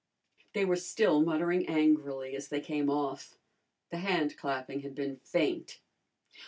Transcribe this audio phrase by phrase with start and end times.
[0.53, 3.37] They were still muttering angrily as they came off.
[3.91, 5.79] The handclapping had been faint.